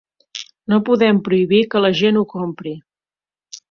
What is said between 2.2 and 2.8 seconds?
ho compri.